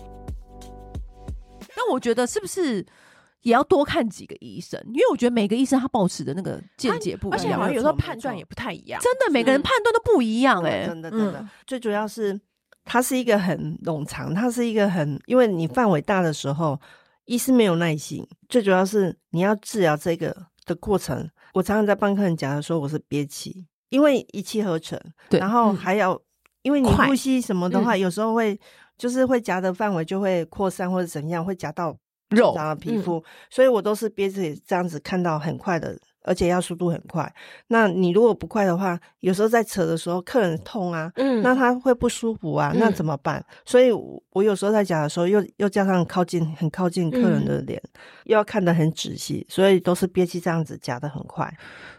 [1.77, 2.83] 那我觉得是不是？
[3.45, 8.99] 也要多看几个医生，因为我觉得每个医生他保持的那个见解不一样，而且好像有时候判断也不太一样。
[8.99, 11.47] 真的，每个人判断都不一样哎，真的真的。
[11.67, 12.41] 最主要是
[12.83, 16.79] 它是一个很冗长，它是一个很，因为你范围大的时候，
[17.25, 18.27] 医师没有耐心。
[18.49, 26.19] 最主要是你要治疗这个的过程，我常常在帮客人讲的时候，我是憋气，因为一气呵成，对，然后还要
[26.63, 28.59] 因为你呼吸什么的话，有时候会
[28.97, 31.95] 就是会夹的范围就会扩散或者怎样，会夹到。
[32.35, 37.33] 肉的皮肤，嗯、所以我都是憋着这样子看到很快的，而且要速度很快。
[37.67, 43.37] 那你如果不快的话，有时候在扯的时候，客人痛啊，嗯，那他会不舒服啊，那怎么办？
[43.39, 43.91] 嗯、所以
[44.31, 51.51] 我有时候在讲的时候，又又加上靠近很靠近客人的脸，嗯、又要看得很仔细，所以都是憋气这样子夹的很快。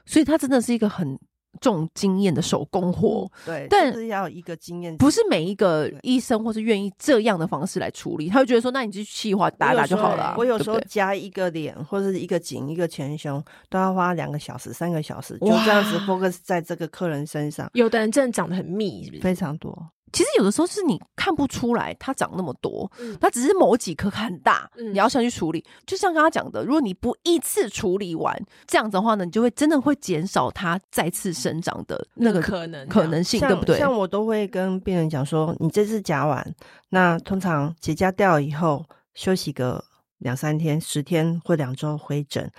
[0.04, 1.18] 所以他真的是一个很。
[1.60, 10.34] 重经验的手工活，对，但是要一个经验，不是每一个医生或是愿意这样的方式来处理，他会觉得说，那你就气化打打就好了。
[10.36, 17.70] 我有时候加一个脸或者是一个颈一个前胸，都要花两个小时、三个小时，就这样子 focus 在这个客人身上。
[17.74, 19.22] 有的人真的长得很密，是不是？
[19.22, 19.90] 非常多。
[20.12, 25.64] 其实有的时候是你看不出来它长那么多，嗯、它只是某几颗很大，嗯、你要想去处理。
[25.84, 33.78] 就像刚刚讲的，如果你不一次处理完，这样子的话呢，你就会真的会减少它再次生长的那个可能可能性，对不对？
[33.78, 36.54] 像我都会跟病人讲说，你这次夹完，
[36.90, 39.84] 那通常结痂掉了以后，休息个
[40.18, 42.50] 两三天、十天或两周回诊。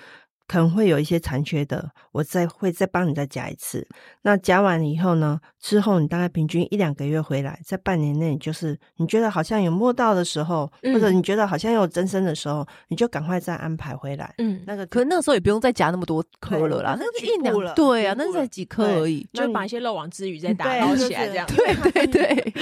[0.47, 3.86] 可能会有一些残缺的，我再会再帮你再夹一次。
[4.21, 14.33] 那夹完以后呢，之后你大概平均一两个月回来，在半年内，就是你觉得好像有摸到的时候，嗯、或者你觉得好像有增生的时候，你就赶快再安排回来。
[14.38, 22.53] 嗯，那个可能那个时候也不用再夹那么多颗了啦，那个一两对啊，那才几颗而已，就把一些漏网之鱼再打捞起来，这样对对对。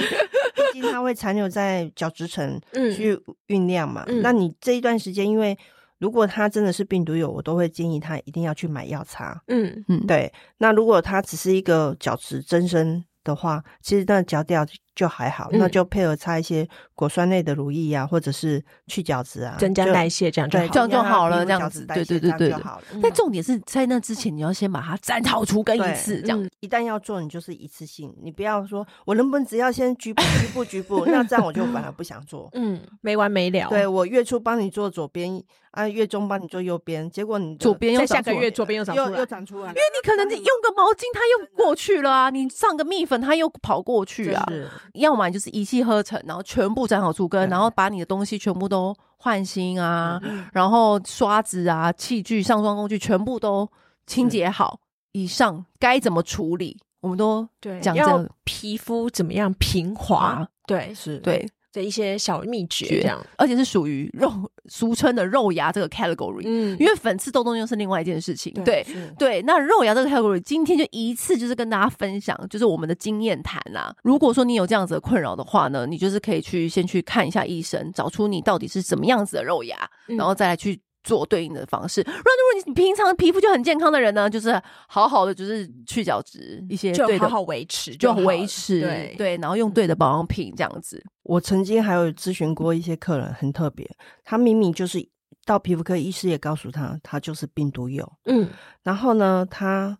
[0.72, 3.16] 毕竟它会残留在角质层去
[3.46, 4.04] 酝酿嘛。
[4.08, 5.56] 嗯、那你这一段时间因为。
[5.98, 9.40] 如果他真的是病毒友，我都会建议他一定要去买药擦。
[9.48, 10.32] 嗯嗯，对。
[10.58, 14.66] 那如果他只是一个角质增生的话，其实那脚掉
[14.96, 21.44] 就还好，嗯、那就配合擦一些果酸类的乳液啊，或者是去角质啊，增加代谢，这样就好，这样就好了。
[21.44, 22.84] 这样子，对对对对，就好了。
[23.02, 26.50] 但重点是在那之前，你要先把它斩草除根一次，这样、嗯。
[26.60, 32.48] 一旦要做，你就是一次性，你不要说我能不能只要先局部局部局部，那这样我就反而不想做。
[32.56, 33.68] 嗯，没完没了。
[33.68, 35.44] 对，我月初帮你做左边。
[35.72, 44.42] 啊，月中帮你做右边，结果你左边又在下个月左边又长出来，又长出来，因为你可能你用个毛巾，它又过去了啊，你上个蜜粉，它又跑过去啊。
[44.86, 50.20] 是，要么就是一气呵成，然后全部斩草除根，然后把你的东西全部都换新啊，
[50.52, 53.68] 然后刷子啊、器具、上妆工具全部都
[54.06, 54.80] 清洁好。
[55.12, 57.48] 以上该怎么处理，我们都
[57.80, 61.48] 讲这个皮肤怎么样平滑，对，是对。
[61.76, 64.32] 的一些小秘诀，这样，而且是属于肉，
[64.66, 66.42] 俗称的肉芽这个 category。
[66.46, 68.52] 嗯，因为粉刺痘痘又是另外一件事情。
[68.64, 68.84] 对
[69.18, 73.94] 对，那肉芽这个 category，今天就一次就是跟大家分享，就是我们的经验谈啦。
[74.02, 80.80] 如果说你有这样子的困扰的话呢，你就是可以去先去看一下医生，找出你到底是什么样子的肉芽，然后再来去。
[81.06, 82.00] 做对应的方式。
[82.02, 91.00] 如果如果你平常皮肤就很健康的人呢，就是好好的就是去角质一些，就好好维持，就维持对对，然后用对的保养品这样子。
[91.22, 93.88] 我曾经还有咨询过一些客人，很特别，
[94.24, 95.08] 他明明就是
[95.44, 98.48] 到皮肤科医师也告诉他，他就是病毒疣，嗯，
[98.82, 99.96] 然后呢，他。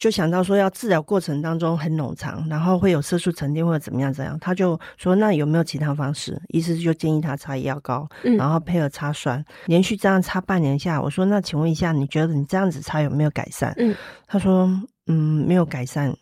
[0.00, 6.40] 就想到说要治疗过程当中很冗长，然后会有色素沉淀或者怎么样怎样，他就说那有没有其他方式？
[6.48, 13.74] 医师就建议他擦药膏，嗯、然后配合擦酸，连续这样擦半年下，我说那请问一下，你觉得你这样子擦有没有改善？
[13.76, 13.94] 嗯，
[14.26, 14.66] 他说
[15.06, 16.16] 嗯没有改善，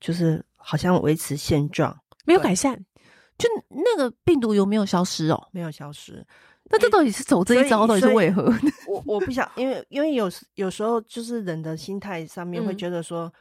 [0.00, 2.76] 就是好像维持现状，没有改善，
[3.38, 5.40] 就那个病毒有没有消失哦？
[5.52, 6.26] 没有消失。
[6.72, 8.44] 那这到底是走这一招，到底是为何？
[8.86, 13.32] 我我不想，因为因为有有时候就是人的心态上面会觉得说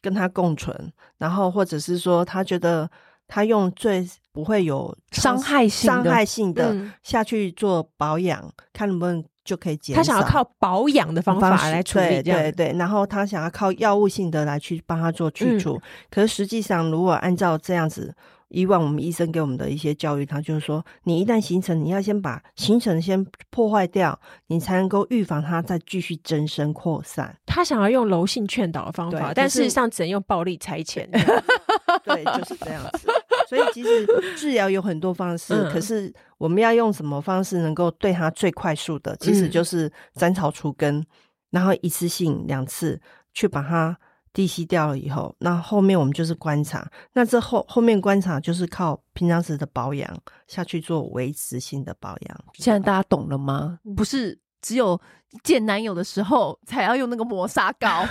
[0.00, 2.90] 跟他共存，嗯、然后或者是说他觉得
[3.28, 10.02] 他用最不会有伤害性伤害性的下去做保养，嗯、看能不能就可以减少。
[10.02, 18.12] 他想要靠保养的方法来处理，对对对，然后他想要靠药物性的来去帮他做去除，嗯、可是实际上如果按照这样子。
[18.52, 27.34] 以往我们医生给我们的一些教育，他就是说，你一旦形成，你要先把形成先破坏掉，你才能够预防它再继续增生扩散。
[27.46, 31.08] 他想要用柔性劝导的方法，对但事实上只能用暴力拆迁。
[32.04, 33.08] 对，就是这样子。
[33.48, 41.04] 所以其实治疗有很多方式，嗯、可是我们要用什么方式能够对它最快速的，其实就是斩草除根，
[41.50, 43.00] 然后一次性两次
[43.32, 43.98] 去把它。
[44.32, 46.90] 地吸掉了以后，那后面我们就是观察。
[47.12, 52.44] 那这后后面观察就是靠平常时的保养下去做维持性的保养。
[52.54, 53.78] 现在大家懂了吗？
[53.94, 54.98] 不是只有
[55.42, 58.06] 见男友的时候才要用那个磨砂膏，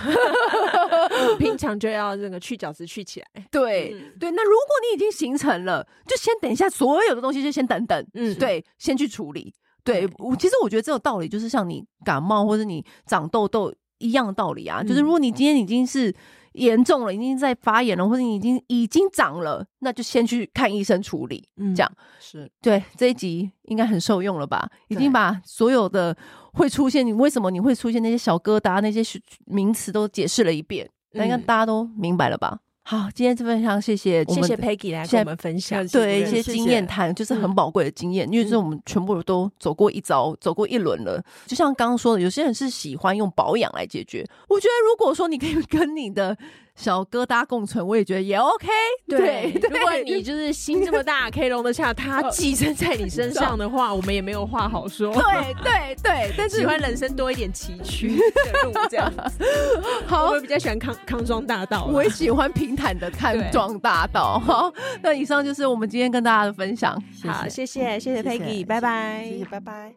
[1.39, 3.28] 平常就要那个去角质去起来。
[3.49, 8.07] 对、嗯、对，那如果你已经形成了，就先等一下，所有的东西就先等等。
[8.13, 9.53] 嗯，对，先去处理。
[9.84, 13.74] 对，我其实我觉得这个道理就是像你感冒或者你长痘痘。
[14.02, 16.14] 一样的道理啊，就是如果你今天已经是
[16.54, 21.47] 严重了，已经在发炎了，或者你已经已经长了，那就先去看医生处理。
[21.58, 24.70] 嗯，这样是对这一集应该很受用了吧？
[24.89, 26.16] 已经把所有的
[26.54, 29.02] 会出现，你为什么你会出现那些小疙瘩，那些
[29.45, 32.60] 名词都解释了一遍，那应该大家都明白了吧？
[32.84, 41.23] 好，今天这份上谢谢谢谢 Peggy 来跟我们分享，对一些经验谈，就是很宝贵的经验，因为是我们全部都走过一遭，走过一轮了。
[41.45, 46.38] 就像刚刚说的，有些人是喜欢用保养来解决，我觉得如果说你可以跟你的。
[46.82, 48.67] 小疙瘩共存，我也觉得也 OK
[49.07, 49.51] 对。
[49.51, 55.13] 对，如果你就是心这么大， 可以容得下它寄生在你身上的话，我们也没有话好说。
[55.13, 59.45] 对对对， 但是喜欢人生多一点崎岖的路这样子。
[60.07, 64.39] 好，我比较喜欢康康庄大道，我也喜欢平坦的康庄大道。
[64.39, 64.73] 好，
[65.03, 66.99] 那以上就是我们今天跟大家的分享。
[67.27, 69.93] 好，谢谢谢谢 Peggy，拜拜，谢谢拜拜。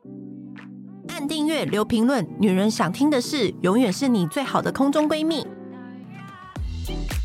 [1.09, 5.47] 按订阅留评论，女人想听的事，永远是你最好的空中闺蜜。
[6.89, 7.24] you